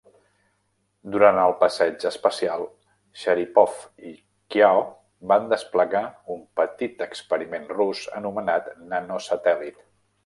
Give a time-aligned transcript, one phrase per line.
[1.15, 2.63] Durant el passeig espacial,
[3.23, 3.75] Sharipov
[4.13, 4.13] i
[4.55, 4.81] Chiao
[5.33, 6.03] van desplegar
[6.37, 9.87] un petit experiment rus anomenat Nano satèl·lit